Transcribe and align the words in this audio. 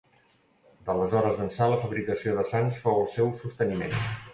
D'aleshores 0.87 1.43
ençà 1.47 1.69
la 1.75 1.79
fabricació 1.85 2.37
de 2.41 2.49
sants 2.57 2.85
fou 2.87 3.01
el 3.07 3.11
seu 3.19 3.35
sosteniment. 3.45 4.01